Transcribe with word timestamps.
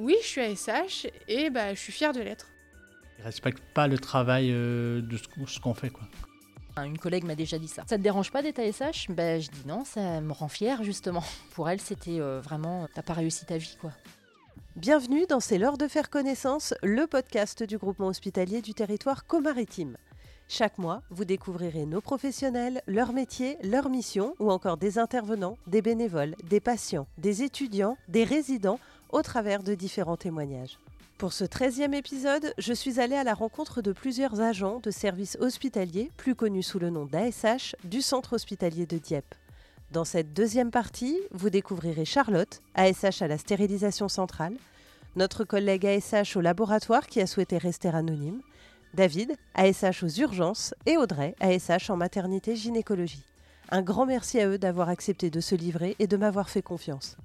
oui, 0.00 0.16
je 0.22 0.26
suis 0.26 0.40
ASH 0.40 1.06
et 1.28 1.50
bah, 1.50 1.74
je 1.74 1.78
suis 1.78 1.92
fière 1.92 2.12
de 2.12 2.20
l'être. 2.20 2.48
Ils 3.18 3.24
respectent 3.24 3.62
pas 3.74 3.86
le 3.86 3.98
travail 3.98 4.50
euh, 4.50 5.02
de 5.02 5.16
ce 5.16 5.60
qu'on 5.60 5.74
fait, 5.74 5.90
quoi. 5.90 6.04
Une 6.82 6.98
collègue 6.98 7.24
m'a 7.24 7.34
déjà 7.34 7.58
dit 7.58 7.68
ça. 7.68 7.84
Ça 7.86 7.98
te 7.98 8.02
dérange 8.02 8.30
pas 8.30 8.40
d'être 8.42 8.58
ASH 8.58 9.08
ben, 9.10 9.40
Je 9.40 9.50
dis 9.50 9.66
non, 9.66 9.84
ça 9.84 10.22
me 10.22 10.32
rend 10.32 10.48
fière 10.48 10.82
justement. 10.82 11.22
Pour 11.54 11.68
elle, 11.68 11.80
c'était 11.80 12.18
euh, 12.18 12.40
vraiment, 12.40 12.88
t'as 12.94 13.02
pas 13.02 13.12
réussi 13.12 13.44
ta 13.44 13.58
vie 13.58 13.76
quoi. 13.78 13.92
Bienvenue 14.76 15.26
dans 15.28 15.40
C'est 15.40 15.58
l'heure 15.58 15.76
de 15.76 15.88
faire 15.88 16.08
connaissance, 16.08 16.72
le 16.82 17.06
podcast 17.06 17.62
du 17.62 17.76
groupement 17.76 18.06
hospitalier 18.06 18.62
du 18.62 18.72
territoire 18.72 19.26
comaritime. 19.26 19.98
Chaque 20.48 20.78
mois, 20.78 21.02
vous 21.10 21.24
découvrirez 21.24 21.86
nos 21.86 22.00
professionnels, 22.00 22.80
leur 22.86 23.12
métier, 23.12 23.56
leur 23.62 23.88
mission, 23.88 24.34
ou 24.40 24.50
encore 24.50 24.78
des 24.78 24.98
intervenants, 24.98 25.58
des 25.66 25.82
bénévoles, 25.82 26.34
des 26.48 26.60
patients, 26.60 27.06
des 27.18 27.42
étudiants, 27.42 27.96
des 28.08 28.24
résidents, 28.24 28.80
au 29.12 29.22
travers 29.22 29.62
de 29.62 29.74
différents 29.74 30.16
témoignages. 30.16 30.78
Pour 31.18 31.32
ce 31.32 31.44
13e 31.44 31.92
épisode, 31.92 32.54
je 32.56 32.72
suis 32.72 32.98
allée 32.98 33.16
à 33.16 33.24
la 33.24 33.34
rencontre 33.34 33.82
de 33.82 33.92
plusieurs 33.92 34.40
agents 34.40 34.80
de 34.80 34.90
services 34.90 35.36
hospitaliers, 35.40 36.10
plus 36.16 36.34
connus 36.34 36.62
sous 36.62 36.78
le 36.78 36.88
nom 36.88 37.04
d'ASH, 37.04 37.76
du 37.84 38.00
centre 38.00 38.34
hospitalier 38.34 38.86
de 38.86 38.96
Dieppe. 38.96 39.34
Dans 39.92 40.04
cette 40.04 40.32
deuxième 40.32 40.70
partie, 40.70 41.18
vous 41.32 41.50
découvrirez 41.50 42.04
Charlotte, 42.04 42.62
ASH 42.74 43.22
à 43.22 43.28
la 43.28 43.36
stérilisation 43.36 44.08
centrale, 44.08 44.54
notre 45.16 45.44
collègue 45.44 45.86
ASH 45.86 46.36
au 46.36 46.40
laboratoire 46.40 47.06
qui 47.06 47.20
a 47.20 47.26
souhaité 47.26 47.58
rester 47.58 47.88
anonyme, 47.88 48.40
David, 48.94 49.36
ASH 49.54 50.02
aux 50.02 50.20
urgences, 50.20 50.74
et 50.86 50.96
Audrey, 50.96 51.34
ASH 51.40 51.90
en 51.90 51.96
maternité 51.96 52.56
gynécologie. 52.56 53.24
Un 53.70 53.82
grand 53.82 54.06
merci 54.06 54.40
à 54.40 54.48
eux 54.48 54.58
d'avoir 54.58 54.88
accepté 54.88 55.30
de 55.30 55.40
se 55.40 55.54
livrer 55.54 55.96
et 55.98 56.06
de 56.06 56.16
m'avoir 56.16 56.48
fait 56.48 56.62
confiance. 56.62 57.16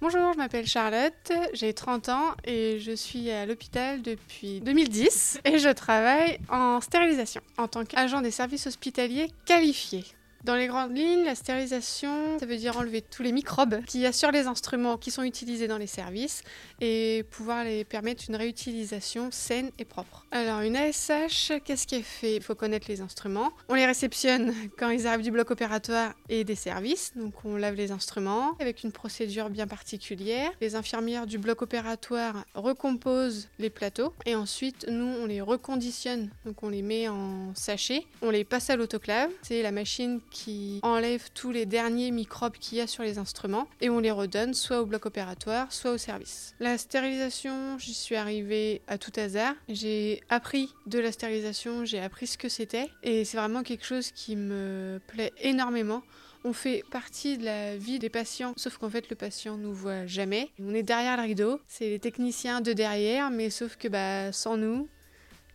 Bonjour, 0.00 0.32
je 0.32 0.38
m'appelle 0.38 0.64
Charlotte, 0.64 1.32
j'ai 1.54 1.74
30 1.74 2.08
ans 2.08 2.34
et 2.44 2.78
je 2.78 2.92
suis 2.92 3.32
à 3.32 3.46
l'hôpital 3.46 4.00
depuis 4.00 4.60
2010 4.60 5.40
et 5.44 5.58
je 5.58 5.70
travaille 5.70 6.38
en 6.48 6.80
stérilisation 6.80 7.40
en 7.56 7.66
tant 7.66 7.84
qu'agent 7.84 8.20
des 8.20 8.30
services 8.30 8.68
hospitaliers 8.68 9.28
qualifiés. 9.44 10.04
Dans 10.44 10.54
les 10.54 10.68
grandes 10.68 10.96
lignes, 10.96 11.24
la 11.24 11.34
stérilisation, 11.34 12.38
ça 12.38 12.46
veut 12.46 12.56
dire 12.56 12.76
enlever 12.76 13.02
tous 13.02 13.24
les 13.24 13.32
microbes 13.32 13.84
qui 13.86 14.00
y 14.00 14.06
a 14.06 14.12
sur 14.12 14.30
les 14.30 14.46
instruments 14.46 14.96
qui 14.96 15.10
sont 15.10 15.24
utilisés 15.24 15.66
dans 15.66 15.78
les 15.78 15.88
services 15.88 16.42
et 16.80 17.24
pouvoir 17.30 17.64
les 17.64 17.84
permettre 17.84 18.24
une 18.28 18.36
réutilisation 18.36 19.30
saine 19.32 19.72
et 19.78 19.84
propre. 19.84 20.26
Alors 20.30 20.60
une 20.60 20.76
ASH, 20.76 21.52
qu'est-ce 21.64 21.88
qui 21.88 21.96
est 21.96 22.02
fait? 22.02 22.36
Il 22.36 22.42
faut 22.42 22.54
connaître 22.54 22.86
les 22.88 23.00
instruments. 23.00 23.50
On 23.68 23.74
les 23.74 23.84
réceptionne 23.84 24.54
quand 24.78 24.90
ils 24.90 25.08
arrivent 25.08 25.24
du 25.24 25.32
bloc 25.32 25.50
opératoire 25.50 26.14
et 26.28 26.44
des 26.44 26.54
services, 26.54 27.12
donc 27.16 27.44
on 27.44 27.56
lave 27.56 27.74
les 27.74 27.90
instruments 27.90 28.56
avec 28.60 28.84
une 28.84 28.92
procédure 28.92 29.50
bien 29.50 29.66
particulière. 29.66 30.52
Les 30.60 30.76
infirmières 30.76 31.26
du 31.26 31.38
bloc 31.38 31.62
opératoire 31.62 32.44
recomposent 32.54 33.48
les 33.58 33.70
plateaux 33.70 34.14
et 34.24 34.36
ensuite 34.36 34.86
nous 34.88 35.06
on 35.06 35.26
les 35.26 35.40
reconditionne, 35.40 36.30
donc 36.44 36.62
on 36.62 36.68
les 36.68 36.82
met 36.82 37.08
en 37.08 37.54
sachet, 37.56 38.06
on 38.22 38.30
les 38.30 38.44
passe 38.44 38.70
à 38.70 38.76
l'autoclave, 38.76 39.30
c'est 39.42 39.62
la 39.62 39.72
machine 39.72 40.20
qui 40.30 40.80
enlève 40.82 41.28
tous 41.34 41.50
les 41.50 41.66
derniers 41.66 42.10
microbes 42.10 42.56
qu'il 42.58 42.78
y 42.78 42.80
a 42.80 42.86
sur 42.86 43.02
les 43.02 43.18
instruments 43.18 43.68
et 43.80 43.90
on 43.90 43.98
les 43.98 44.10
redonne 44.10 44.54
soit 44.54 44.80
au 44.80 44.86
bloc 44.86 45.06
opératoire, 45.06 45.72
soit 45.72 45.92
au 45.92 45.98
service. 45.98 46.54
La 46.60 46.78
stérilisation, 46.78 47.78
j'y 47.78 47.94
suis 47.94 48.16
arrivée 48.16 48.82
à 48.86 48.98
tout 48.98 49.12
hasard. 49.16 49.54
J'ai 49.68 50.22
appris 50.28 50.74
de 50.86 50.98
la 50.98 51.12
stérilisation, 51.12 51.84
j'ai 51.84 52.00
appris 52.00 52.26
ce 52.26 52.38
que 52.38 52.48
c'était 52.48 52.88
et 53.02 53.24
c'est 53.24 53.36
vraiment 53.36 53.62
quelque 53.62 53.84
chose 53.84 54.10
qui 54.10 54.36
me 54.36 55.00
plaît 55.06 55.32
énormément. 55.40 56.02
On 56.44 56.52
fait 56.52 56.84
partie 56.90 57.36
de 57.36 57.44
la 57.44 57.76
vie 57.76 57.98
des 57.98 58.10
patients, 58.10 58.52
sauf 58.56 58.78
qu'en 58.78 58.88
fait 58.88 59.10
le 59.10 59.16
patient 59.16 59.56
nous 59.56 59.72
voit 59.72 60.06
jamais. 60.06 60.50
On 60.60 60.72
est 60.72 60.84
derrière 60.84 61.16
le 61.16 61.24
rideau, 61.24 61.60
c'est 61.66 61.88
les 61.88 61.98
techniciens 61.98 62.60
de 62.60 62.72
derrière, 62.72 63.30
mais 63.30 63.50
sauf 63.50 63.76
que 63.76 63.88
bah, 63.88 64.32
sans 64.32 64.56
nous, 64.56 64.88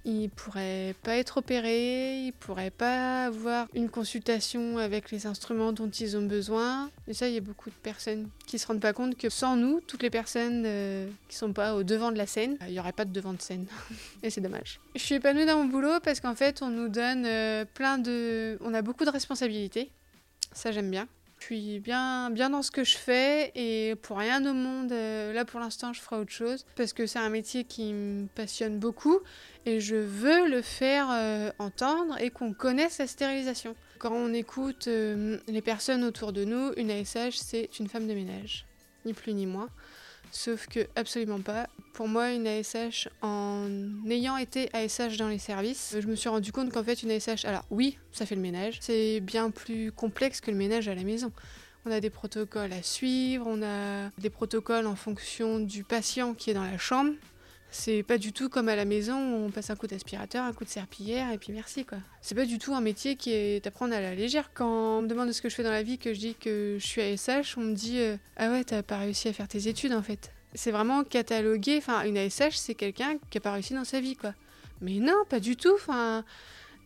ils 0.06 0.30
pourraient 0.30 0.96
pas 1.03 1.18
être 1.18 1.38
opérés, 1.38 2.25
ils 2.25 2.34
pourraient 2.34 2.72
pas 2.72 3.25
avoir 3.25 3.68
une 3.74 3.90
consultation 3.90 4.78
avec 4.78 5.12
les 5.12 5.25
instruments 5.28 5.72
dont 5.72 5.90
ils 5.90 6.18
ont 6.18 6.25
besoin. 6.25 6.90
Et 7.08 7.14
ça, 7.14 7.28
il 7.28 7.34
y 7.34 7.38
a 7.38 7.41
beaucoup 7.41 7.69
de 7.69 7.75
personnes 7.75 8.30
qui 8.46 8.59
se 8.59 8.68
rendent 8.68 8.81
pas 8.81 8.94
compte 8.94 9.18
que 9.18 9.30
sans 9.30 9.56
nous, 9.56 9.81
toutes 9.81 10.03
les 10.03 10.09
personnes 10.09 10.63
euh, 10.66 11.09
qui 11.30 11.38
sont 11.38 11.53
pas 11.53 11.75
au 11.75 11.84
devant 11.84 12.12
de 12.12 12.18
la 12.18 12.28
scène, 12.28 12.58
il 12.68 12.74
y 12.74 12.80
aurait 12.80 12.92
pas 12.92 13.06
de 13.06 13.12
devant 13.12 13.34
de 13.34 13.42
scène. 13.42 13.66
Et 14.24 14.30
c'est 14.30 14.42
dommage. 14.42 14.80
Je 14.96 15.02
suis 15.02 15.16
épanouie 15.16 15.46
dans 15.46 15.58
mon 15.58 15.66
boulot 15.66 16.00
parce 16.03 16.19
qu'en 16.19 16.36
fait, 16.36 16.62
on 16.62 16.69
nous 16.69 16.90
donne 16.90 17.25
euh, 17.25 17.66
plein 17.74 17.97
de, 17.97 18.58
on 18.62 18.74
a 18.74 18.81
beaucoup 18.81 19.06
de 19.06 19.12
responsabilités. 19.12 19.92
Ça, 20.52 20.72
j'aime 20.72 20.92
bien. 20.92 21.08
Je 21.44 21.48
suis 21.48 21.80
bien, 21.81 22.30
bien 22.30 22.50
dans 22.50 22.62
ce 22.62 22.72
que 22.72 22.86
je 22.86 22.96
fais 22.96 23.52
et 23.54 23.96
pour 23.96 24.18
rien 24.18 24.50
au 24.50 24.54
monde, 24.54 24.94
euh, 24.94 25.34
là 25.34 25.44
pour 25.44 25.59
l'instant, 25.59 25.92
je 25.92 26.00
ferai 26.00 26.16
autre 26.16 26.31
chose 26.31 26.66
parce 26.78 26.94
que 26.94 27.06
c'est 27.06 27.20
un 27.20 27.28
métier 27.28 27.66
qui 27.66 27.92
me 27.92 28.28
passionne 28.28 28.80
beaucoup 28.80 29.20
et 29.66 29.81
je 29.81 29.98
veux 29.98 30.48
le 30.48 30.62
faire 30.62 31.09
euh, 31.12 31.52
entendre 31.59 32.16
et 32.22 32.30
qu'on 32.30 32.54
connaisse 32.54 32.98
la 33.00 33.08
stérilisation. 33.08 33.76
Quand 34.00 34.14
on 34.14 34.34
écoute 34.34 34.88
euh, 34.88 35.38
les 35.50 35.62
personnes 35.62 36.06
autour 36.06 36.31
de 36.31 36.46
nous, 36.46 36.72
une 36.78 36.90
ASH, 36.90 37.36
c'est 37.36 37.78
une 37.78 37.90
femme 37.90 38.08
de 38.08 38.14
ménage, 38.14 38.66
ni 39.06 39.12
plus 39.12 39.34
ni 39.34 39.46
moins. 39.46 39.68
Sauf 40.35 40.66
que 40.66 40.88
absolument 40.95 41.41
pas. 41.41 41.67
Pour 41.94 42.07
moi, 42.07 42.31
une 42.31 42.47
ASH, 42.47 43.07
en 43.21 43.69
ayant 44.09 44.35
été 44.38 44.67
ASH 44.73 45.17
dans 45.17 45.27
les 45.27 45.38
services, 45.38 45.95
je 45.99 46.07
me 46.07 46.16
suis 46.16 46.27
rendu 46.27 46.51
compte 46.51 46.71
qu'en 46.71 46.83
fait, 46.83 47.03
une 47.03 47.11
ASH, 47.11 47.45
alors 47.45 47.63
oui, 47.69 47.99
ça 48.11 48.25
fait 48.25 48.33
le 48.33 48.41
ménage, 48.41 48.79
c'est 48.81 49.19
bien 49.19 49.51
plus 49.51 49.91
complexe 49.91 50.41
que 50.41 50.49
le 50.49 50.57
ménage 50.57 50.88
à 50.88 50.95
la 50.95 51.03
maison. 51.03 51.31
On 51.85 51.91
a 51.91 51.99
des 51.99 52.09
protocoles 52.09 52.73
à 52.73 52.81
suivre, 52.81 53.45
on 53.47 53.61
a 53.61 54.09
des 54.17 54.31
protocoles 54.31 54.88
en 54.88 54.95
fonction 54.95 55.59
du 55.59 55.83
patient 55.83 56.33
qui 56.33 56.50
est 56.50 56.55
dans 56.55 56.63
la 56.63 56.79
chambre. 56.79 57.13
C'est 57.75 58.03
pas 58.03 58.19
du 58.19 58.34
tout 58.34 58.50
comme 58.50 58.69
à 58.69 58.75
la 58.75 58.85
maison 58.85 59.16
où 59.17 59.45
on 59.47 59.50
passe 59.50 59.72
un 59.72 59.75
coup 59.75 59.88
d'aspirateur, 59.88 60.45
un 60.45 60.53
coup 60.53 60.63
de 60.63 60.69
serpillière 60.69 61.31
et 61.31 61.39
puis 61.39 61.51
merci 61.51 61.85
quoi. 61.85 61.97
C'est 62.22 62.35
pas 62.35 62.45
du 62.45 62.59
tout 62.59 62.75
un 62.75 62.81
métier 62.81 63.16
qui 63.16 63.34
est 63.34 63.66
à 63.66 63.72
prendre 63.72 63.95
à 63.95 64.00
la 64.00 64.13
légère. 64.13 64.51
Quand 64.53 65.00
on 65.00 65.01
me 65.01 65.07
demande 65.07 65.31
ce 65.31 65.41
que 65.41 65.50
je 65.50 65.56
fais 65.56 65.63
dans 65.63 65.72
la 65.72 65.81
vie, 65.81 65.97
que 65.97 66.13
je 66.13 66.19
dis 66.19 66.35
que 66.35 66.78
je 66.79 66.85
suis 66.85 67.01
ASH, 67.01 67.57
on 67.57 67.62
me 67.62 67.73
dit 67.73 67.97
euh, 67.97 68.16
Ah 68.38 68.51
ouais, 68.51 68.63
t'as 68.63 68.83
pas 68.83 69.00
réussi 69.00 69.28
à 69.28 69.33
faire 69.33 69.47
tes 69.47 69.67
études 69.67 69.94
en 69.94 70.03
fait. 70.03 70.31
C'est 70.53 70.69
vraiment 70.69 71.03
catalogué. 71.03 71.78
Enfin, 71.79 72.03
une 72.03 72.16
ASH, 72.16 72.57
c'est 72.57 72.75
quelqu'un 72.75 73.17
qui 73.31 73.39
a 73.39 73.41
pas 73.41 73.53
réussi 73.53 73.73
dans 73.73 73.85
sa 73.85 74.00
vie 74.00 74.16
quoi. 74.16 74.35
Mais 74.79 75.00
non, 75.00 75.25
pas 75.28 75.39
du 75.39 75.56
tout. 75.56 75.73
Enfin, 75.73 76.23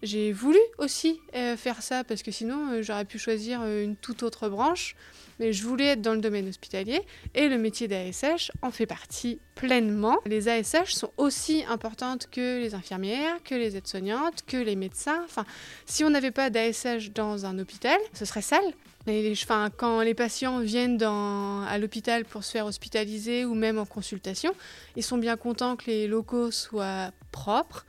j'ai 0.03 0.31
voulu 0.31 0.59
aussi 0.77 1.19
euh, 1.35 1.57
faire 1.57 1.81
ça 1.81 2.03
parce 2.03 2.23
que 2.23 2.31
sinon 2.31 2.71
euh, 2.71 2.81
j'aurais 2.81 3.05
pu 3.05 3.19
choisir 3.19 3.63
une 3.63 3.95
toute 3.95 4.23
autre 4.23 4.49
branche 4.49 4.95
mais 5.39 5.53
je 5.53 5.63
voulais 5.63 5.85
être 5.85 6.01
dans 6.01 6.13
le 6.13 6.21
domaine 6.21 6.47
hospitalier 6.47 7.01
et 7.35 7.47
le 7.47 7.57
métier 7.57 7.87
d'ASH 7.87 8.51
en 8.61 8.71
fait 8.71 8.85
partie 8.85 9.39
pleinement. 9.55 10.17
Les 10.25 10.47
ASH 10.47 10.93
sont 10.93 11.11
aussi 11.17 11.63
importantes 11.67 12.27
que 12.31 12.59
les 12.59 12.73
infirmières, 12.75 13.37
que 13.43 13.55
les 13.55 13.75
aides-soignantes, 13.77 14.43
que 14.45 14.57
les 14.57 14.75
médecins. 14.75 15.21
Enfin, 15.25 15.45
si 15.85 16.03
on 16.03 16.09
n'avait 16.09 16.31
pas 16.31 16.49
d'ASH 16.49 17.11
dans 17.11 17.45
un 17.45 17.57
hôpital, 17.59 17.97
ce 18.13 18.25
serait 18.25 18.41
sale. 18.41 18.73
enfin, 19.07 19.69
quand 19.75 20.01
les 20.01 20.13
patients 20.13 20.59
viennent 20.59 21.01
à 21.03 21.77
l'hôpital 21.77 22.25
pour 22.25 22.43
se 22.43 22.51
faire 22.51 22.65
hospitaliser 22.65 23.45
ou 23.45 23.53
même 23.53 23.77
en 23.77 23.85
consultation, 23.85 24.53
ils 24.95 25.03
sont 25.03 25.17
bien 25.17 25.37
contents 25.37 25.75
que 25.75 25.85
les 25.87 26.07
locaux 26.07 26.51
soient 26.51 27.11
propres, 27.31 27.85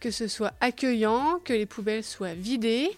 que 0.00 0.10
ce 0.10 0.28
soit 0.28 0.52
accueillant, 0.60 1.40
que 1.44 1.52
les 1.52 1.66
poubelles 1.66 2.04
soient 2.04 2.34
vidées 2.34 2.90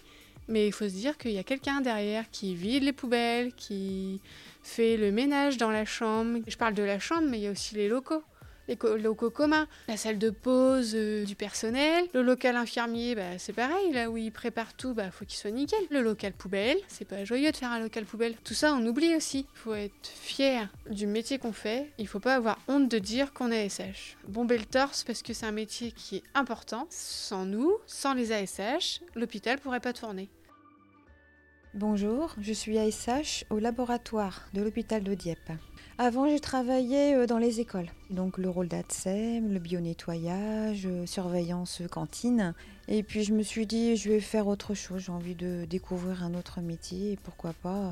mais 0.49 0.65
il 0.65 0.73
faut 0.73 0.89
se 0.89 0.93
dire 0.95 1.17
qu'il 1.17 1.31
y 1.31 1.37
a 1.37 1.43
quelqu'un 1.43 1.79
derrière 1.79 2.29
qui 2.31 2.55
vide 2.55 2.83
les 2.83 2.91
poubelles, 2.91 3.53
qui 3.53 4.19
fait 4.63 4.97
le 4.97 5.11
ménage 5.11 5.57
dans 5.57 5.69
la 5.69 5.85
chambre. 5.85 6.39
Je 6.47 6.57
parle 6.57 6.73
de 6.73 6.83
la 6.83 6.99
chambre, 6.99 7.27
mais 7.29 7.37
il 7.37 7.43
y 7.43 7.47
a 7.47 7.51
aussi 7.51 7.75
les 7.75 7.87
locaux 7.87 8.23
les 8.69 9.01
locaux 9.01 9.29
communs, 9.29 9.67
la 9.87 9.97
salle 9.97 10.19
de 10.19 10.29
pause 10.29 10.93
euh, 10.95 11.25
du 11.25 11.35
personnel, 11.35 12.05
le 12.13 12.21
local 12.21 12.55
infirmier, 12.55 13.15
bah, 13.15 13.37
c'est 13.37 13.53
pareil, 13.53 13.91
là 13.91 14.09
où 14.09 14.17
ils 14.17 14.31
préparent 14.31 14.73
tout, 14.73 14.93
bah, 14.93 15.11
faut 15.11 15.25
qu'il 15.25 15.37
soit 15.37 15.51
nickel. 15.51 15.79
Le 15.89 16.01
local 16.01 16.33
poubelle, 16.33 16.77
c'est 16.87 17.05
pas 17.05 17.25
joyeux 17.25 17.51
de 17.51 17.57
faire 17.57 17.71
un 17.71 17.79
local 17.79 18.05
poubelle. 18.05 18.35
Tout 18.43 18.53
ça, 18.53 18.73
on 18.73 18.85
oublie 18.85 19.15
aussi. 19.15 19.45
Il 19.55 19.59
faut 19.59 19.73
être 19.73 20.07
fier 20.07 20.69
du 20.89 21.07
métier 21.07 21.39
qu'on 21.39 21.53
fait. 21.53 21.91
Il 21.97 22.07
faut 22.07 22.19
pas 22.19 22.35
avoir 22.35 22.59
honte 22.67 22.89
de 22.89 22.99
dire 22.99 23.33
qu'on 23.33 23.51
est 23.51 23.65
ASH. 23.65 24.17
Bomber 24.27 24.57
le 24.57 24.65
torse 24.65 25.03
parce 25.03 25.21
que 25.21 25.33
c'est 25.33 25.45
un 25.45 25.51
métier 25.51 25.91
qui 25.91 26.17
est 26.17 26.23
important. 26.35 26.87
Sans 26.89 27.45
nous, 27.45 27.73
sans 27.87 28.13
les 28.13 28.31
ASH, 28.31 29.01
l'hôpital 29.15 29.59
pourrait 29.59 29.79
pas 29.79 29.93
tourner. 29.93 30.29
Bonjour, 31.75 32.35
je 32.41 32.51
suis 32.51 32.79
ASH 32.79 33.45
au 33.51 33.59
laboratoire 33.59 34.49
de 34.53 34.61
l'hôpital 34.63 35.03
de 35.03 35.13
Dieppe. 35.13 35.51
Avant, 36.01 36.29
j'ai 36.29 36.39
travaillé 36.39 37.13
euh, 37.13 37.25
dans 37.25 37.37
les 37.37 37.59
écoles, 37.59 37.89
donc 38.09 38.37
le 38.37 38.49
rôle 38.49 38.69
d'ATSEM, 38.69 39.51
le 39.51 39.59
bio-nettoyage, 39.59 40.85
euh, 40.85 41.05
surveillance 41.05 41.81
cantine. 41.91 42.53
Et 42.87 43.03
puis 43.03 43.25
je 43.25 43.33
me 43.33 43.43
suis 43.43 43.67
dit, 43.67 43.97
je 43.97 44.07
vais 44.07 44.21
faire 44.21 44.47
autre 44.47 44.73
chose, 44.73 45.01
j'ai 45.01 45.11
envie 45.11 45.35
de 45.35 45.65
découvrir 45.69 46.23
un 46.23 46.35
autre 46.35 46.61
métier, 46.61 47.11
et 47.11 47.17
pourquoi 47.17 47.51
pas 47.51 47.87
euh, 47.87 47.91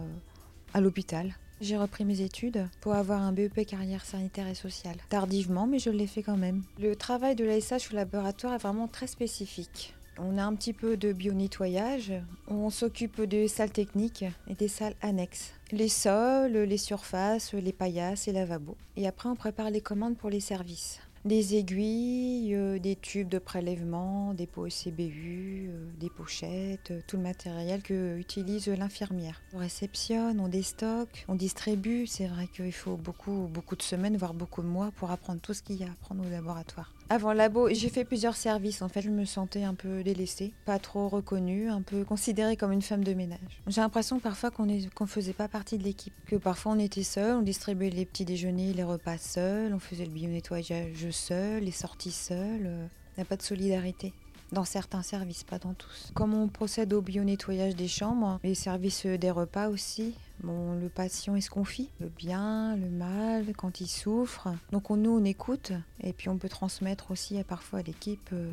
à 0.73 0.79
l'hôpital. 0.79 1.35
J'ai 1.59 1.75
repris 1.75 2.05
mes 2.05 2.21
études 2.21 2.69
pour 2.79 2.93
avoir 2.93 3.21
un 3.21 3.33
BEP 3.33 3.65
carrière 3.65 4.05
sanitaire 4.05 4.47
et 4.47 4.55
sociale. 4.55 4.95
Tardivement, 5.09 5.67
mais 5.67 5.79
je 5.79 5.89
l'ai 5.89 6.07
fait 6.07 6.23
quand 6.23 6.37
même. 6.37 6.63
Le 6.79 6.95
travail 6.95 7.35
de 7.35 7.43
l'ASH 7.43 7.91
au 7.91 7.95
laboratoire 7.97 8.53
est 8.53 8.59
vraiment 8.59 8.87
très 8.87 9.07
spécifique. 9.07 9.96
On 10.19 10.37
a 10.37 10.43
un 10.43 10.55
petit 10.55 10.73
peu 10.73 10.97
de 10.97 11.13
bio-nettoyage. 11.13 12.13
On 12.47 12.69
s'occupe 12.69 13.21
des 13.21 13.47
salles 13.47 13.71
techniques 13.71 14.25
et 14.47 14.55
des 14.55 14.67
salles 14.67 14.95
annexes. 15.01 15.53
Les 15.71 15.89
sols, 15.89 16.53
les 16.53 16.77
surfaces, 16.77 17.53
les 17.53 17.73
paillasses, 17.73 18.25
les 18.27 18.33
lavabos. 18.33 18.77
Et 18.95 19.07
après, 19.07 19.29
on 19.29 19.35
prépare 19.35 19.69
les 19.69 19.81
commandes 19.81 20.17
pour 20.17 20.29
les 20.29 20.39
services 20.39 20.99
des 21.27 21.55
aiguilles, 21.55 22.55
euh, 22.55 22.79
des 22.79 22.95
tubes 22.95 23.27
de 23.27 23.39
prélèvement, 23.39 24.33
des 24.33 24.47
pots 24.47 24.69
CBU, 24.69 25.69
euh, 25.69 25.85
des 25.99 26.09
pochettes, 26.09 26.91
euh, 26.91 27.01
tout 27.05 27.17
le 27.17 27.23
matériel 27.23 27.81
que 27.81 28.17
utilise 28.17 28.67
l'infirmière. 28.67 29.41
On 29.53 29.57
réceptionne, 29.57 30.39
on 30.39 30.47
déstocke, 30.47 31.25
on 31.27 31.35
distribue. 31.35 32.07
C'est 32.07 32.27
vrai 32.27 32.47
qu'il 32.47 32.71
faut 32.71 32.97
beaucoup, 32.97 33.49
beaucoup 33.51 33.75
de 33.75 33.83
semaines, 33.83 34.17
voire 34.17 34.33
beaucoup 34.33 34.61
de 34.61 34.67
mois 34.67 34.91
pour 34.95 35.11
apprendre 35.11 35.41
tout 35.41 35.53
ce 35.53 35.61
qu'il 35.61 35.75
y 35.75 35.83
a 35.83 35.87
à 35.87 35.91
apprendre 35.91 36.25
au 36.25 36.29
laboratoire. 36.29 36.93
Avant 37.09 37.31
labo, 37.31 37.69
j'ai 37.71 37.87
fait 37.87 38.03
plusieurs 38.03 38.35
services. 38.35 38.81
En 38.81 38.89
fait, 38.89 39.01
je 39.01 39.09
me 39.09 39.23
sentais 39.23 39.63
un 39.63 39.73
peu 39.73 40.03
délaissée, 40.03 40.51
pas 40.65 40.77
trop 40.77 41.07
reconnue, 41.07 41.69
un 41.69 41.81
peu 41.81 42.03
considérée 42.03 42.57
comme 42.57 42.73
une 42.73 42.81
femme 42.81 43.03
de 43.03 43.13
ménage. 43.13 43.61
J'ai 43.67 43.79
l'impression 43.79 44.19
parfois 44.19 44.51
qu'on 44.51 44.65
ne 44.65 45.05
faisait 45.05 45.33
pas 45.33 45.47
partie 45.47 45.77
de 45.77 45.83
l'équipe, 45.83 46.13
que 46.25 46.35
parfois 46.35 46.73
on 46.73 46.79
était 46.79 47.03
seul, 47.03 47.37
on 47.37 47.41
distribuait 47.41 47.89
les 47.89 48.05
petits 48.05 48.25
déjeuners, 48.25 48.73
les 48.73 48.83
repas 48.83 49.17
seuls, 49.17 49.73
on 49.73 49.79
faisait 49.79 50.05
le 50.05 50.11
bio-nettoyage 50.11 51.09
seul, 51.11 51.63
les 51.63 51.71
sorties 51.71 52.11
seules. 52.11 52.69
Il 53.15 53.19
n'y 53.19 53.21
a 53.21 53.25
pas 53.25 53.37
de 53.37 53.41
solidarité 53.41 54.13
dans 54.51 54.65
certains 54.65 55.03
services, 55.03 55.43
pas 55.43 55.59
dans 55.59 55.73
tous. 55.73 56.11
Comme 56.13 56.33
on 56.33 56.47
procède 56.47 56.93
au 56.93 57.01
bio-nettoyage 57.01 57.75
des 57.75 57.87
chambres, 57.87 58.39
les 58.43 58.55
services 58.55 59.05
des 59.05 59.31
repas 59.31 59.69
aussi, 59.69 60.13
le 60.43 60.87
patient 60.87 61.35
il 61.35 61.41
se 61.41 61.49
confie, 61.49 61.89
le 61.99 62.07
bien, 62.07 62.75
le 62.75 62.89
mal, 62.89 63.53
quand 63.55 63.81
il 63.81 63.87
souffre. 63.87 64.49
Donc 64.71 64.91
on, 64.91 64.97
nous, 64.97 65.11
on 65.11 65.23
écoute 65.23 65.73
et 66.01 66.13
puis 66.13 66.29
on 66.29 66.37
peut 66.37 66.49
transmettre 66.49 67.11
aussi 67.11 67.41
parfois 67.43 67.79
à 67.79 67.81
l'équipe 67.81 68.29
euh, 68.33 68.49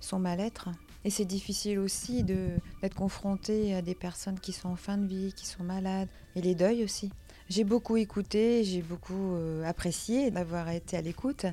son 0.00 0.18
mal-être. 0.18 0.68
Et 1.04 1.10
c'est 1.10 1.24
difficile 1.24 1.78
aussi 1.78 2.24
d'être 2.24 2.96
confronté 2.96 3.74
à 3.74 3.82
des 3.82 3.94
personnes 3.94 4.40
qui 4.40 4.52
sont 4.52 4.70
en 4.70 4.76
fin 4.76 4.98
de 4.98 5.06
vie, 5.06 5.32
qui 5.34 5.46
sont 5.46 5.62
malades, 5.62 6.08
et 6.34 6.40
les 6.40 6.56
deuils 6.56 6.82
aussi. 6.82 7.12
J'ai 7.48 7.62
beaucoup 7.62 7.96
écouté, 7.96 8.64
j'ai 8.64 8.82
beaucoup 8.82 9.34
euh, 9.36 9.64
apprécié 9.64 10.32
d'avoir 10.32 10.68
été 10.70 10.96
à 10.96 11.00
l'écoute. 11.00 11.46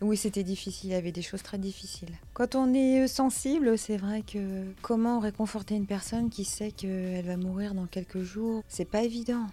Oui, 0.00 0.16
c'était 0.16 0.44
difficile, 0.44 0.90
il 0.90 0.92
y 0.92 0.96
avait 0.96 1.10
des 1.10 1.22
choses 1.22 1.42
très 1.42 1.58
difficiles. 1.58 2.10
Quand 2.34 2.54
on 2.54 2.72
est 2.72 3.02
euh, 3.02 3.06
sensible, 3.08 3.76
c'est 3.76 3.96
vrai 3.96 4.22
que 4.22 4.64
comment 4.80 5.18
réconforter 5.18 5.74
une 5.74 5.86
personne 5.86 6.30
qui 6.30 6.44
sait 6.44 6.70
qu'elle 6.70 7.24
va 7.24 7.36
mourir 7.36 7.74
dans 7.74 7.86
quelques 7.86 8.22
jours, 8.22 8.62
c'est 8.68 8.84
pas 8.84 9.02
évident. 9.02 9.46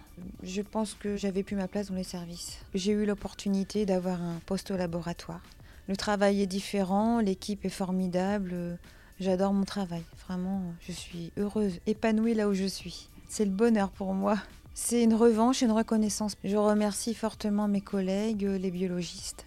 Je 0.44 0.62
pense 0.62 0.94
que 0.94 1.16
j'avais 1.16 1.42
plus 1.42 1.56
ma 1.56 1.66
place 1.66 1.88
dans 1.88 1.96
les 1.96 2.04
services. 2.04 2.58
J'ai 2.74 2.92
eu 2.92 3.04
l'opportunité 3.04 3.84
d'avoir 3.84 4.22
un 4.22 4.40
poste 4.46 4.70
au 4.70 4.76
laboratoire. 4.76 5.42
Le 5.88 5.96
travail 5.96 6.42
est 6.42 6.46
différent, 6.46 7.18
l'équipe 7.18 7.64
est 7.64 7.70
formidable. 7.70 8.78
J'adore 9.18 9.52
mon 9.52 9.64
travail, 9.64 10.04
vraiment, 10.28 10.62
je 10.80 10.92
suis 10.92 11.32
heureuse, 11.36 11.80
épanouie 11.88 12.34
là 12.34 12.48
où 12.48 12.54
je 12.54 12.66
suis. 12.66 13.08
C'est 13.28 13.44
le 13.44 13.50
bonheur 13.50 13.90
pour 13.90 14.14
moi. 14.14 14.38
C'est 14.80 15.02
une 15.02 15.14
revanche 15.14 15.60
une 15.60 15.72
reconnaissance. 15.72 16.36
Je 16.44 16.56
remercie 16.56 17.12
fortement 17.12 17.66
mes 17.66 17.80
collègues, 17.80 18.42
les 18.42 18.70
biologistes, 18.70 19.44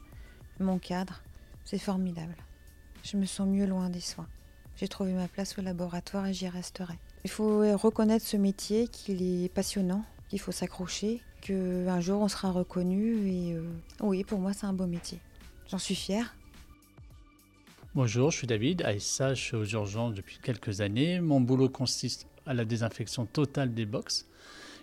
mon 0.60 0.78
cadre. 0.78 1.22
C'est 1.64 1.80
formidable. 1.80 2.36
Je 3.02 3.16
me 3.16 3.26
sens 3.26 3.48
mieux 3.48 3.66
loin 3.66 3.90
des 3.90 4.02
soins. 4.02 4.28
J'ai 4.76 4.90
trouvé 4.90 5.14
ma 5.14 5.30
place 5.30 5.58
au 5.58 5.62
laboratoire 5.62 6.28
et 6.28 6.34
j'y 6.34 6.50
resterai. 6.50 6.96
Il 7.24 7.30
faut 7.30 7.60
reconnaître 7.78 8.26
ce 8.26 8.36
métier 8.36 8.90
qu'il 8.90 9.24
est 9.24 9.48
passionnant, 9.48 10.04
qu'il 10.30 10.40
faut 10.40 10.52
s'accrocher, 10.52 11.22
qu'un 11.40 12.02
jour 12.02 12.22
on 12.22 12.28
sera 12.28 12.52
reconnu 12.52 13.26
et 13.30 13.54
euh, 13.54 13.64
oui, 14.02 14.26
pour 14.26 14.40
moi 14.40 14.52
c'est 14.52 14.66
un 14.66 14.74
beau 14.74 14.86
métier. 14.86 15.18
J'en 15.70 15.80
suis 15.80 15.96
fière. 15.96 16.36
Bonjour, 17.96 18.32
je 18.32 18.38
suis 18.38 18.48
David, 18.48 18.82
ASH 18.82 19.54
aux 19.54 19.66
urgences 19.66 20.14
depuis 20.14 20.40
quelques 20.44 20.82
années. 20.82 21.22
Mon 21.22 21.40
boulot 21.40 21.70
consiste 21.70 22.28
à 22.46 22.54
la 22.54 22.66
désinfection 22.66 23.26
totale 23.26 23.74
des 23.74 23.86
box 23.86 24.28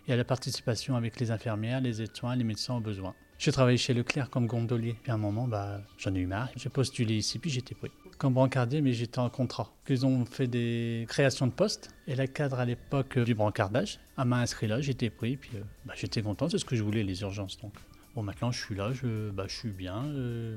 et 0.09 0.13
à 0.13 0.17
la 0.17 0.25
participation 0.25 0.97
avec 0.97 1.21
les 1.21 1.31
infirmières, 1.31 1.81
les 1.81 2.03
aides-soins, 2.03 2.35
les 2.35 2.45
médecins 2.45 2.75
au 2.75 2.81
besoin. 2.81 3.15
J'ai 3.39 3.53
travaillé 3.53 3.77
chez 3.77 3.95
Leclerc 3.95 4.31
comme 4.31 4.47
gondolier. 4.47 4.97
Puis 5.03 5.13
à 5.13 5.15
un 5.15 5.19
moment, 5.19 5.47
bah, 5.47 5.81
j'en 5.97 6.13
ai 6.15 6.19
eu 6.19 6.27
marre. 6.27 6.49
J'ai 6.57 6.71
postulé 6.71 7.15
ici, 7.15 7.39
puis 7.39 7.51
j'étais 7.51 7.75
pris. 7.75 7.91
Comme 8.17 8.35
brancardier, 8.35 8.81
mais 8.81 8.93
j'étais 8.93 9.21
en 9.21 9.31
contrat. 9.31 9.71
Ils 9.89 10.05
ont 10.05 10.25
fait 10.25 10.49
des 10.49 11.05
créations 11.09 11.47
de 11.47 11.53
postes. 11.53 11.91
Et 12.09 12.17
la 12.17 12.27
cadre 12.27 12.59
à 12.59 12.65
l'époque 12.65 13.17
du 13.19 13.35
brancardage, 13.35 14.01
à 14.17 14.25
m'a 14.25 14.39
inscrit 14.39 14.67
là, 14.67 14.81
j'étais 14.81 15.11
pris. 15.11 15.37
Puis 15.37 15.53
euh, 15.55 15.63
bah, 15.85 15.93
j'étais 15.97 16.23
content, 16.23 16.49
c'est 16.49 16.59
ce 16.59 16.65
que 16.65 16.75
je 16.75 16.83
voulais, 16.83 17.05
les 17.05 17.21
urgences. 17.21 17.61
Donc 17.61 17.75
bon, 18.17 18.25
maintenant 18.25 18.51
je 18.51 18.59
suis 18.59 18.75
là, 18.75 18.93
je, 18.93 19.31
bah, 19.31 19.45
je 19.47 19.55
suis 19.55 19.71
bien. 19.71 20.05
Euh, 20.07 20.57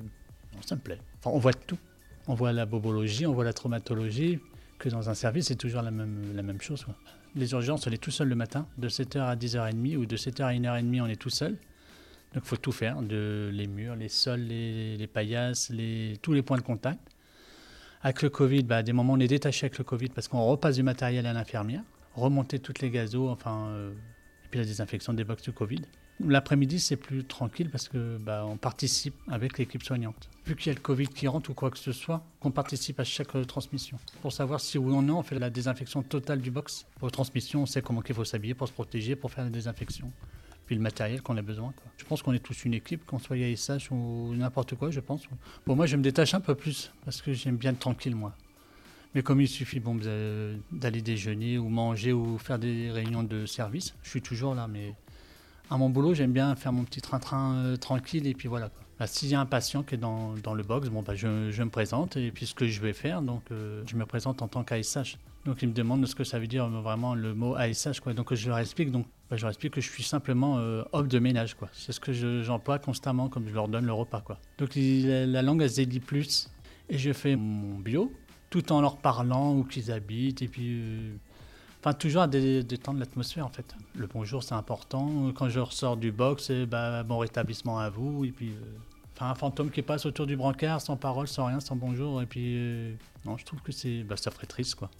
ça 0.65 0.75
me 0.75 0.81
plaît. 0.81 0.99
Enfin, 1.19 1.35
on 1.35 1.39
voit 1.39 1.53
tout. 1.53 1.77
On 2.27 2.33
voit 2.33 2.51
la 2.51 2.65
bobologie, 2.65 3.27
on 3.27 3.33
voit 3.33 3.43
la 3.43 3.53
traumatologie, 3.53 4.39
que 4.81 4.89
dans 4.89 5.09
un 5.09 5.13
service, 5.13 5.47
c'est 5.47 5.55
toujours 5.55 5.81
la 5.81 5.91
même, 5.91 6.35
la 6.35 6.41
même 6.41 6.59
chose. 6.59 6.85
Les 7.35 7.51
urgences, 7.51 7.87
on 7.87 7.91
est 7.91 8.01
tout 8.01 8.11
seul 8.11 8.27
le 8.27 8.35
matin, 8.35 8.67
de 8.77 8.89
7h 8.89 9.19
à 9.19 9.35
10h30 9.35 9.95
ou 9.95 10.05
de 10.05 10.17
7h 10.17 10.43
à 10.43 10.53
1h30, 10.53 11.01
on 11.01 11.07
est 11.07 11.15
tout 11.15 11.29
seul. 11.29 11.51
Donc 12.33 12.43
il 12.43 12.47
faut 12.47 12.57
tout 12.57 12.71
faire, 12.71 13.01
de, 13.01 13.49
les 13.53 13.67
murs, 13.67 13.95
les 13.95 14.09
sols, 14.09 14.39
les, 14.41 15.07
paillasses, 15.07 15.71
tous 16.21 16.33
les 16.33 16.41
points 16.41 16.57
de 16.57 16.63
contact. 16.63 16.99
Avec 18.01 18.23
le 18.23 18.29
Covid, 18.29 18.63
bah, 18.63 18.77
à 18.77 18.83
des 18.83 18.93
moments 18.93 19.13
on 19.13 19.19
est 19.19 19.27
détaché 19.27 19.65
avec 19.65 19.77
le 19.77 19.83
Covid 19.83 20.09
parce 20.09 20.27
qu'on 20.27 20.43
repasse 20.43 20.75
du 20.75 20.83
matériel 20.83 21.27
à 21.27 21.33
l'infirmière, 21.33 21.83
remonter 22.15 22.57
toutes 22.57 22.79
les 22.79 22.89
gazos, 22.89 23.29
enfin, 23.29 23.67
euh, 23.67 23.91
et 23.91 24.47
puis 24.49 24.59
la 24.59 24.65
désinfection 24.65 25.13
des 25.13 25.23
box 25.23 25.43
de 25.43 25.51
Covid. 25.51 25.81
L'après-midi, 26.27 26.79
c'est 26.79 26.97
plus 26.97 27.23
tranquille 27.23 27.69
parce 27.69 27.89
que 27.89 28.17
bah, 28.17 28.45
on 28.47 28.57
participe 28.57 29.15
avec 29.29 29.57
l'équipe 29.57 29.83
soignante. 29.83 30.29
Vu 30.45 30.55
qu'il 30.55 30.67
y 30.67 30.69
a 30.69 30.73
le 30.73 30.81
Covid 30.81 31.07
qui 31.07 31.27
rentre 31.27 31.49
ou 31.49 31.53
quoi 31.53 31.71
que 31.71 31.77
ce 31.77 31.91
soit, 31.91 32.23
qu'on 32.39 32.51
participe 32.51 32.99
à 32.99 33.03
chaque 33.03 33.35
euh, 33.35 33.43
transmission 33.43 33.97
pour 34.21 34.31
savoir 34.31 34.59
si 34.59 34.77
oui 34.77 34.93
ou 34.93 35.01
non 35.01 35.19
on 35.19 35.23
fait 35.23 35.37
la 35.39 35.49
désinfection 35.49 36.03
totale 36.03 36.41
du 36.41 36.51
box. 36.51 36.85
Pour 36.99 37.11
transmission, 37.11 37.63
on 37.63 37.65
sait 37.65 37.81
comment 37.81 38.03
il 38.07 38.15
faut 38.15 38.25
s'habiller 38.25 38.53
pour 38.53 38.67
se 38.67 38.73
protéger, 38.73 39.15
pour 39.15 39.31
faire 39.31 39.43
la 39.43 39.49
désinfection. 39.49 40.11
Puis 40.65 40.75
le 40.75 40.81
matériel 40.81 41.21
qu'on 41.21 41.37
a 41.37 41.41
besoin. 41.41 41.73
Je 41.97 42.05
pense 42.05 42.21
qu'on 42.21 42.33
est 42.33 42.39
tous 42.39 42.65
une 42.65 42.73
équipe, 42.73 43.05
qu'on 43.05 43.19
soit 43.19 43.37
ASH 43.37 43.91
ou 43.91 44.33
n'importe 44.35 44.75
quoi, 44.75 44.91
je 44.91 44.99
pense. 44.99 45.23
Pour 45.65 45.75
moi, 45.75 45.85
je 45.85 45.97
me 45.97 46.01
détache 46.01 46.33
un 46.33 46.39
peu 46.39 46.55
plus 46.55 46.91
parce 47.03 47.21
que 47.21 47.33
j'aime 47.33 47.57
bien 47.57 47.71
être 47.71 47.79
tranquille, 47.79 48.15
moi. 48.15 48.35
Mais 49.13 49.23
comme 49.23 49.41
il 49.41 49.47
suffit 49.47 49.79
bon, 49.79 49.95
d'aller 50.71 51.01
déjeuner 51.01 51.57
ou 51.57 51.67
manger 51.67 52.13
ou 52.13 52.37
faire 52.37 52.59
des 52.59 52.89
réunions 52.91 53.23
de 53.23 53.45
service, 53.45 53.93
je 54.03 54.09
suis 54.09 54.21
toujours 54.21 54.55
là. 54.55 54.67
Mais 54.67 54.93
à 55.71 55.77
mon 55.77 55.89
boulot, 55.89 56.13
j'aime 56.13 56.33
bien 56.33 56.53
faire 56.55 56.73
mon 56.73 56.83
petit 56.83 56.99
train-train 56.99 57.55
euh, 57.55 57.77
tranquille 57.77 58.27
et 58.27 58.33
puis 58.33 58.49
voilà. 58.49 58.69
Bah, 58.99 59.07
S'il 59.07 59.29
y 59.29 59.35
a 59.35 59.39
un 59.39 59.45
patient 59.45 59.83
qui 59.83 59.95
est 59.95 59.97
dans, 59.97 60.33
le 60.35 60.63
box, 60.63 60.89
bon, 60.89 61.01
bah, 61.01 61.15
je, 61.15 61.27
me 61.27 61.69
présente 61.69 62.17
et 62.17 62.29
puis 62.29 62.45
ce 62.45 62.53
que 62.53 62.67
je 62.67 62.81
vais 62.81 62.91
faire, 62.91 63.21
donc 63.21 63.43
euh, 63.51 63.81
je 63.87 63.95
me 63.95 64.05
présente 64.05 64.41
en 64.41 64.49
tant 64.49 64.65
qu'ASH. 64.65 65.17
Donc 65.45 65.61
ils 65.61 65.69
me 65.69 65.73
demandent 65.73 66.05
ce 66.05 66.13
que 66.13 66.25
ça 66.25 66.39
veut 66.39 66.45
dire 66.45 66.67
vraiment 66.67 67.15
le 67.15 67.33
mot 67.33 67.55
ASH. 67.55 68.01
Quoi. 68.01 68.13
Donc 68.13 68.33
je 68.33 68.49
leur 68.49 68.59
explique, 68.59 68.91
donc, 68.91 69.07
bah, 69.29 69.37
je 69.37 69.43
leur 69.43 69.49
explique 69.49 69.73
que 69.73 69.81
je 69.81 69.89
suis 69.89 70.03
simplement 70.03 70.57
euh, 70.57 70.83
homme 70.91 71.07
de 71.07 71.19
ménage. 71.19 71.53
Quoi. 71.53 71.69
C'est 71.71 71.93
ce 71.93 72.01
que 72.01 72.11
j'emploie 72.43 72.77
constamment 72.77 73.29
comme 73.29 73.47
je 73.47 73.53
leur 73.53 73.69
donne 73.69 73.85
le 73.85 73.93
repas. 73.93 74.19
Quoi. 74.19 74.39
Donc 74.57 74.71
la, 74.75 75.41
langue, 75.41 75.61
elle 75.61 75.69
se 75.69 75.77
dédie 75.77 76.01
plus. 76.01 76.51
Et 76.89 76.97
je 76.97 77.13
fais 77.13 77.37
mon 77.37 77.79
bio 77.79 78.11
tout 78.49 78.73
en 78.73 78.81
leur 78.81 78.97
parlant 78.97 79.55
où 79.55 79.63
qu'ils 79.63 79.89
habitent 79.93 80.41
et 80.41 80.49
puis 80.49 81.13
Enfin, 81.83 81.93
toujours 81.93 82.21
à 82.21 82.27
détendre 82.27 82.99
l'atmosphère, 82.99 83.43
en 83.43 83.49
fait. 83.49 83.75
Le 83.95 84.05
bonjour, 84.05 84.43
c'est 84.43 84.53
important. 84.53 85.31
Quand 85.33 85.49
je 85.49 85.59
ressors 85.59 85.97
du 85.97 86.11
box, 86.11 86.51
ben, 86.51 87.03
bon 87.03 87.17
rétablissement 87.17 87.79
à 87.79 87.89
vous. 87.89 88.23
Et 88.23 88.31
puis, 88.31 88.49
euh, 88.49 88.77
enfin, 89.15 89.31
un 89.31 89.35
fantôme 89.35 89.71
qui 89.71 89.81
passe 89.81 90.05
autour 90.05 90.27
du 90.27 90.37
brancard, 90.37 90.79
sans 90.79 90.95
parole, 90.95 91.27
sans 91.27 91.47
rien, 91.47 91.59
sans 91.59 91.75
bonjour. 91.75 92.21
Et 92.21 92.27
puis, 92.27 92.55
euh, 92.55 92.93
non, 93.25 93.35
je 93.35 93.45
trouve 93.45 93.61
que 93.61 93.71
c'est, 93.71 94.03
bah, 94.03 94.15
ça 94.15 94.29
ferait 94.29 94.45
triste, 94.45 94.75
quoi 94.75 94.91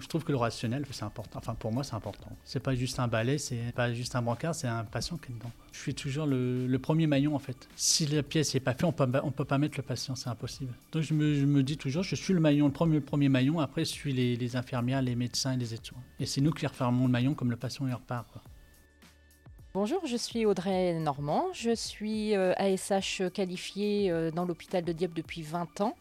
je 0.00 0.06
trouve 0.06 0.24
que 0.24 0.32
le 0.32 0.38
rationnel, 0.38 0.84
c'est 0.90 1.04
important. 1.04 1.38
Enfin, 1.38 1.54
pour 1.54 1.72
moi, 1.72 1.84
c'est 1.84 1.94
important. 1.94 2.30
C'est 2.44 2.60
pas 2.62 2.74
juste 2.74 2.98
un 2.98 3.08
balai, 3.08 3.38
c'est 3.38 3.72
pas 3.74 3.92
juste 3.92 4.14
un 4.16 4.22
brancard, 4.22 4.54
c'est 4.54 4.68
un 4.68 4.84
patient 4.84 5.16
qui 5.16 5.32
est 5.32 5.34
dedans. 5.34 5.50
Je 5.72 5.78
suis 5.78 5.94
toujours 5.94 6.26
le, 6.26 6.76
premier 6.78 7.06
maillon, 7.06 7.34
en 7.34 7.38
fait. 7.38 7.68
Si 7.76 8.06
la 8.06 8.22
pièce 8.22 8.54
n'est 8.54 8.60
pas 8.60 8.72
faite, 8.72 8.84
on 8.84 8.92
peut, 8.92 9.06
peut 9.06 9.44
pas 9.44 9.58
mettre 9.58 9.78
le 9.78 9.82
patient, 9.82 10.14
c'est 10.14 10.28
impossible. 10.28 10.72
Donc, 10.92 11.02
je 11.02 11.14
me, 11.14 11.62
dis 11.62 11.76
toujours, 11.76 12.02
je 12.02 12.14
suis 12.14 12.34
le 12.34 12.40
maillon, 12.40 12.66
le 12.66 12.72
premier, 12.72 13.00
premier 13.00 13.28
maillon, 13.28 13.60
après, 13.60 13.84
je 13.84 13.90
suis 13.90 14.12
les, 14.12 14.56
infirmières, 14.56 15.02
les 15.02 15.14
médecins 15.14 15.52
et 15.52 15.56
les 15.56 15.74
aides 15.74 15.80
Et 16.20 16.26
c'est 16.26 16.40
nous 16.40 16.52
qui 16.52 16.66
refermons 16.66 17.06
le 17.06 17.12
maillon 17.12 17.34
comme 17.34 17.50
le 17.50 17.56
patient 17.56 17.86
y 17.88 17.92
repart. 17.92 18.28
Bonjour, 19.74 20.06
je 20.06 20.18
suis 20.18 20.44
Audrey 20.44 20.92
Normand, 20.98 21.46
je 21.54 21.74
suis 21.74 22.34
ASH 22.34 23.22
euh, 23.22 23.30
qualifiée 23.30 24.10
euh, 24.10 24.30
dans 24.30 24.44
l'hôpital 24.44 24.84
de 24.84 24.92
Dieppe 24.92 25.14
depuis 25.14 25.40
20 25.40 25.80
ans 25.80 25.96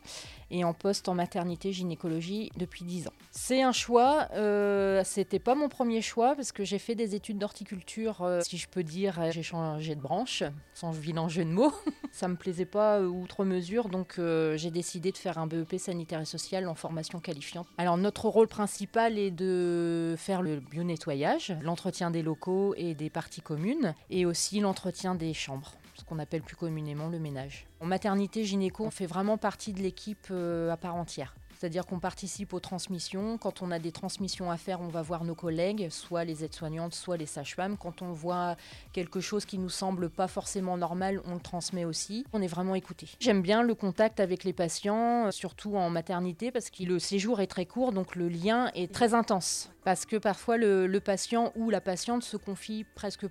et 0.51 0.63
en 0.63 0.73
poste 0.73 1.09
en 1.09 1.15
maternité 1.15 1.73
gynécologie 1.73 2.51
depuis 2.57 2.83
10 2.83 3.07
ans. 3.07 3.13
C'est 3.31 3.61
un 3.61 3.71
choix, 3.71 4.27
euh, 4.33 5.01
c'était 5.03 5.39
pas 5.39 5.55
mon 5.55 5.69
premier 5.69 6.01
choix 6.01 6.35
parce 6.35 6.51
que 6.51 6.63
j'ai 6.63 6.79
fait 6.79 6.95
des 6.95 7.15
études 7.15 7.39
d'horticulture, 7.39 8.21
euh, 8.21 8.41
si 8.41 8.57
je 8.57 8.67
peux 8.67 8.83
dire, 8.83 9.31
j'ai 9.31 9.43
changé 9.43 9.95
de 9.95 10.01
branche, 10.01 10.43
sans 10.73 10.91
vilain 10.91 11.29
jeu 11.29 11.45
de 11.45 11.49
mots. 11.49 11.73
Ça 12.11 12.27
me 12.27 12.35
plaisait 12.35 12.65
pas 12.65 12.99
euh, 12.99 13.07
outre 13.07 13.45
mesure, 13.45 13.87
donc 13.87 14.15
euh, 14.19 14.57
j'ai 14.57 14.71
décidé 14.71 15.11
de 15.11 15.17
faire 15.17 15.37
un 15.37 15.47
BEP 15.47 15.77
sanitaire 15.77 16.19
et 16.19 16.25
social 16.25 16.67
en 16.67 16.75
formation 16.75 17.19
qualifiante. 17.19 17.67
Alors 17.77 17.97
notre 17.97 18.27
rôle 18.27 18.47
principal 18.47 19.17
est 19.17 19.31
de 19.31 20.15
faire 20.17 20.41
le 20.41 20.59
bio-nettoyage, 20.59 21.55
l'entretien 21.61 22.11
des 22.11 22.21
locaux 22.21 22.73
et 22.75 22.93
des 22.93 23.09
parties 23.09 23.41
communes, 23.41 23.95
et 24.09 24.25
aussi 24.25 24.59
l'entretien 24.59 25.15
des 25.15 25.33
chambres 25.33 25.73
qu'on 26.03 26.19
appelle 26.19 26.41
plus 26.41 26.55
communément 26.55 27.07
le 27.07 27.19
ménage. 27.19 27.67
En 27.79 27.85
maternité 27.85 28.43
gynéco, 28.43 28.85
on 28.85 28.91
fait 28.91 29.05
vraiment 29.05 29.37
partie 29.37 29.73
de 29.73 29.81
l'équipe 29.81 30.27
euh, 30.31 30.71
à 30.71 30.77
part 30.77 30.95
entière. 30.95 31.33
C'est-à-dire 31.61 31.85
qu'on 31.85 31.99
participe 31.99 32.53
aux 32.53 32.59
transmissions. 32.59 33.37
Quand 33.37 33.61
on 33.61 33.69
a 33.69 33.77
des 33.77 33.91
transmissions 33.91 34.49
à 34.49 34.57
faire, 34.57 34.81
on 34.81 34.87
va 34.87 35.03
voir 35.03 35.23
nos 35.23 35.35
collègues, 35.35 35.89
soit 35.91 36.23
les 36.23 36.43
aides-soignantes, 36.43 36.95
soit 36.95 37.17
les 37.17 37.27
sages-femmes. 37.27 37.77
Quand 37.77 38.01
on 38.01 38.13
voit 38.13 38.55
quelque 38.93 39.19
chose 39.19 39.45
qui 39.45 39.59
nous 39.59 39.69
semble 39.69 40.09
pas 40.09 40.27
forcément 40.27 40.75
normal, 40.75 41.21
on 41.25 41.35
le 41.35 41.39
transmet 41.39 41.85
aussi. 41.85 42.25
On 42.33 42.41
est 42.41 42.47
vraiment 42.47 42.73
écouté. 42.73 43.09
J'aime 43.19 43.43
bien 43.43 43.61
le 43.61 43.75
contact 43.75 44.19
avec 44.19 44.43
les 44.43 44.53
patients, 44.53 45.29
surtout 45.29 45.75
en 45.75 45.91
maternité, 45.91 46.49
parce 46.49 46.71
que 46.71 46.81
le 46.81 46.97
séjour 46.97 47.41
est 47.41 47.47
très 47.47 47.67
court, 47.67 47.91
donc 47.91 48.15
le 48.15 48.27
lien 48.27 48.71
est 48.73 48.91
très 48.91 49.13
intense. 49.13 49.69
Parce 49.83 50.07
que 50.07 50.15
parfois 50.15 50.57
le, 50.57 50.87
le 50.87 50.99
patient 50.99 51.51
ou 51.55 51.69
la 51.69 51.79
patiente 51.79 52.23
se 52.23 52.37
confie 52.37 52.87
presque 52.95 53.27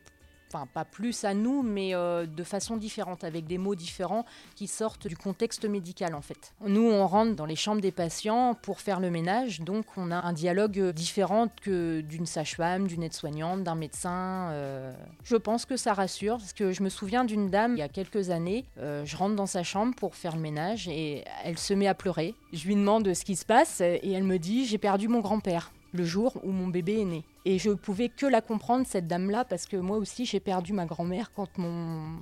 enfin 0.52 0.66
pas 0.66 0.84
plus 0.84 1.24
à 1.24 1.34
nous, 1.34 1.62
mais 1.62 1.94
euh, 1.94 2.26
de 2.26 2.44
façon 2.44 2.76
différente, 2.76 3.24
avec 3.24 3.46
des 3.46 3.58
mots 3.58 3.74
différents 3.74 4.24
qui 4.56 4.66
sortent 4.66 5.06
du 5.06 5.16
contexte 5.16 5.64
médical 5.64 6.14
en 6.14 6.20
fait. 6.20 6.54
Nous, 6.66 6.82
on 6.82 7.06
rentre 7.06 7.36
dans 7.36 7.46
les 7.46 7.56
chambres 7.56 7.80
des 7.80 7.92
patients 7.92 8.54
pour 8.54 8.80
faire 8.80 9.00
le 9.00 9.10
ménage, 9.10 9.60
donc 9.60 9.86
on 9.96 10.10
a 10.10 10.16
un 10.16 10.32
dialogue 10.32 10.90
différent 10.90 11.48
que 11.62 12.00
d'une 12.00 12.26
sage-femme, 12.26 12.86
d'une 12.86 13.02
aide-soignante, 13.02 13.62
d'un 13.62 13.74
médecin. 13.74 14.50
euh. 14.50 14.92
Je 15.24 15.36
pense 15.36 15.66
que 15.66 15.76
ça 15.76 15.92
rassure, 15.92 16.38
parce 16.38 16.52
que 16.52 16.72
je 16.72 16.82
me 16.82 16.88
souviens 16.88 17.24
d'une 17.24 17.48
dame 17.48 17.74
il 17.76 17.78
y 17.78 17.82
a 17.82 17.88
quelques 17.88 18.30
années, 18.30 18.64
euh, 18.78 19.04
je 19.04 19.16
rentre 19.16 19.36
dans 19.36 19.46
sa 19.46 19.62
chambre 19.62 19.94
pour 19.94 20.14
faire 20.14 20.34
le 20.34 20.42
ménage 20.42 20.88
et 20.88 21.24
elle 21.44 21.58
se 21.58 21.74
met 21.74 21.86
à 21.86 21.94
pleurer. 21.94 22.34
Je 22.52 22.66
lui 22.66 22.74
demande 22.74 23.12
ce 23.14 23.24
qui 23.24 23.36
se 23.36 23.44
passe 23.44 23.80
et 23.80 24.12
elle 24.12 24.24
me 24.24 24.38
dit 24.38 24.66
j'ai 24.66 24.78
perdu 24.78 25.08
mon 25.08 25.20
grand-père 25.20 25.72
le 25.92 26.04
jour 26.04 26.38
où 26.44 26.52
mon 26.52 26.68
bébé 26.68 27.00
est 27.00 27.04
né. 27.04 27.24
Et 27.44 27.58
je 27.58 27.70
pouvais 27.70 28.08
que 28.08 28.26
la 28.26 28.40
comprendre, 28.40 28.86
cette 28.86 29.06
dame-là, 29.06 29.44
parce 29.44 29.66
que 29.66 29.76
moi 29.76 29.96
aussi, 29.96 30.26
j'ai 30.26 30.40
perdu 30.40 30.72
ma 30.72 30.86
grand-mère 30.86 31.32
quand 31.32 31.56
mon, 31.58 32.18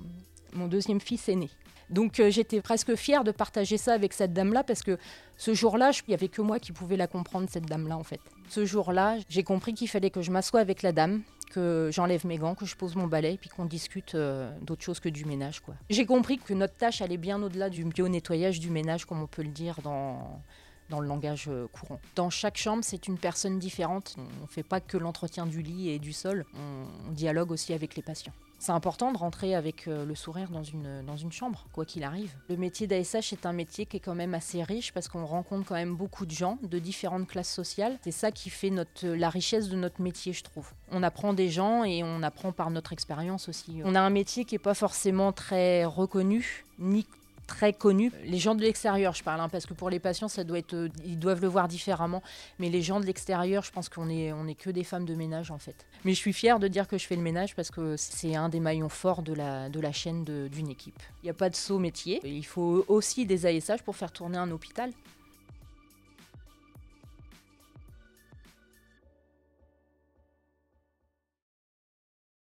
mon 0.53 0.69
deuxième 0.69 1.01
fils 1.01 1.29
est 1.29 1.37
né. 1.37 1.51
Donc 1.91 2.21
euh, 2.21 2.31
j'étais 2.31 2.61
presque 2.61 2.95
fière 2.97 3.25
de 3.25 3.31
partager 3.31 3.79
ça 3.79 3.95
avec 3.95 4.13
cette 4.13 4.33
dame-là, 4.33 4.63
parce 4.63 4.83
que 4.83 4.99
ce 5.37 5.55
jour-là, 5.55 5.91
il 6.07 6.11
n'y 6.11 6.15
avait 6.15 6.29
que 6.29 6.43
moi 6.43 6.59
qui 6.59 6.73
pouvais 6.73 6.97
la 6.97 7.07
comprendre, 7.07 7.49
cette 7.51 7.67
dame-là, 7.67 7.97
en 7.97 8.05
fait. 8.05 8.21
Ce 8.49 8.65
jour-là, 8.65 9.17
j'ai 9.29 9.43
compris 9.43 9.75
qu'il 9.75 9.89
fallait 9.89 10.11
que 10.11 10.23
je 10.23 10.31
m'assoie 10.31 10.61
avec 10.61 10.83
la 10.83 10.93
dame, 10.93 11.23
que 11.51 11.91
j'enlève 11.93 12.27
mes 12.27 12.37
gants, 12.37 12.55
que 12.55 12.67
je 12.67 12.77
pose 12.77 12.95
mon 12.95 13.07
balai, 13.07 13.39
puis 13.41 13.49
qu'on 13.49 13.65
discute 13.65 14.15
euh, 14.15 14.51
d'autre 14.61 14.83
chose 14.83 15.01
que 15.01 15.09
du 15.09 15.25
ménage, 15.25 15.61
quoi. 15.61 15.75
J'ai 15.89 16.05
compris 16.05 16.39
que 16.39 16.53
notre 16.53 16.77
tâche 16.77 17.01
allait 17.01 17.17
bien 17.17 17.43
au-delà 17.43 17.71
du 17.71 17.85
bio-nettoyage 17.85 18.61
du 18.61 18.71
ménage, 18.71 19.07
comme 19.07 19.23
on 19.23 19.27
peut 19.27 19.43
le 19.43 19.49
dire 19.49 19.81
dans 19.83 20.43
dans 20.89 21.01
le 21.01 21.09
langage 21.09 21.47
euh, 21.49 21.67
courant. 21.69 22.01
Dans 22.15 22.31
chaque 22.31 22.57
chambre, 22.57 22.83
c'est 22.85 23.09
une 23.09 23.19
personne 23.19 23.59
différente. 23.59 24.17
On 24.19 24.43
ne 24.43 24.47
fait 24.49 24.63
pas 24.63 24.81
que 24.81 24.97
l'entretien 24.97 25.47
du 25.47 25.63
lit 25.63 25.91
et 25.91 25.99
du 25.99 26.13
sol, 26.13 26.45
on, 26.55 27.13
dialogue 27.13 27.51
aussi 27.51 27.73
avec 27.73 27.97
les 27.97 28.03
patients. 28.03 28.33
C'est 28.61 28.73
important 28.73 29.13
de 29.13 29.19
rentrer 29.19 29.55
avec 29.55 29.87
euh, 29.87 30.05
le 30.05 30.15
sourire 30.17 30.51
dans 30.51 30.65
une, 30.65 31.03
dans 31.07 31.17
une 31.17 31.31
chambre, 31.31 31.67
quoi 31.73 31.85
qu'il 31.85 32.03
arrive. 32.03 32.35
Le 32.49 32.57
métier 32.57 32.87
d'ASH 32.89 33.33
est 33.33 33.47
un 33.47 33.53
métier 33.53 33.87
qui 33.87 33.99
est 33.99 34.01
quand 34.01 34.17
même 34.17 34.35
assez 34.35 34.63
riche 34.63 34.93
parce 34.93 35.09
qu'on 35.09 35.25
rencontre 35.25 35.67
quand 35.67 35.77
même 35.77 35.95
beaucoup 35.95 36.27
de 36.27 36.33
gens 36.33 36.59
de 36.63 36.79
différentes 36.81 37.29
classes 37.29 37.53
sociales. 37.53 37.99
C'est 38.03 38.11
ça 38.11 38.33
qui 38.33 38.51
fait 38.51 38.71
notre, 38.71 39.07
la 39.07 39.31
richesse 39.31 39.69
de 39.69 39.77
notre 39.77 40.03
métier, 40.03 40.33
je 40.33 40.43
trouve. 40.43 40.73
On 40.91 41.05
apprend 41.05 41.35
des 41.35 41.51
gens 41.51 41.85
et 41.85 42.03
on 42.03 42.23
apprend 42.23 42.51
par 42.51 42.71
notre 42.71 42.93
expérience 42.93 43.49
aussi. 43.49 43.81
On 43.85 43.95
a 43.95 44.01
un 44.01 44.11
métier 44.11 44.45
qui 44.45 44.57
n'est 44.57 44.61
pas 44.61 44.75
forcément 44.75 45.33
très 45.33 45.85
reconnu, 45.85 46.65
ni 46.81 47.07
très 47.49 47.73
connu. 47.73 48.13
Les 48.25 48.39
gens 48.39 48.55
de 48.55 48.63
l'extérieur, 48.63 49.15
je 49.15 49.25
parle, 49.25 49.41
hein, 49.41 49.49
parce 49.49 49.67
que 49.67 49.75
pour 49.75 49.91
les 49.91 49.99
patients, 49.99 50.29
ça 50.29 50.45
doit 50.45 50.59
être, 50.59 50.75
euh, 50.75 50.89
ils 51.05 51.19
doivent 51.19 51.41
le 51.41 51.49
voir 51.49 51.67
différemment. 51.67 52.23
Mais 52.61 52.69
les 52.69 52.83
gens 52.83 53.01
de 53.01 53.07
l'extérieur, 53.07 53.65
je 53.65 53.73
pense 53.73 53.89
qu'on 53.89 54.09
est, 54.09 54.33
que 54.57 54.71
des 54.71 54.85
femmes 54.85 55.07
de 55.07 55.15
ménage 55.15 55.51
en 55.51 55.59
fait. 55.59 55.87
Mais 56.05 56.13
je 56.13 56.19
suis 56.19 56.33
fière 56.33 56.61
de 56.61 56.69
dire 56.69 56.87
que 56.87 56.99
je 56.99 57.07
fais 57.07 57.17
le 57.17 57.23
ménage 57.23 57.57
parce 57.57 57.71
que 57.71 57.97
c'est 57.97 58.37
un 58.37 58.49
des 58.49 58.61
maillons 58.61 58.89
forts 58.89 59.23
de 59.23 59.33
la, 59.33 59.69
de 59.69 59.81
la 59.81 59.93
chaîne 59.93 60.25
d'une 60.25 60.69
équipe. 60.69 61.03
Il 61.23 61.27
n'y 61.27 61.31
a 61.31 61.35
pas 61.35 61.51
de 61.51 61.57
saut 61.57 61.79
métier. 61.79 62.21
Il 62.23 62.47
faut 62.47 62.85
aussi 62.87 63.27
des 63.27 63.47
ASH 63.47 63.83
pour 63.83 63.97
faire 63.97 64.13
tourner 64.13 64.39
un 64.39 64.51
hôpital. 64.51 64.93